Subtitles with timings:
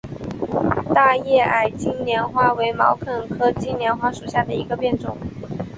[0.95, 5.15] 大叶矮金莲花为毛茛科金莲花属下的一个变种。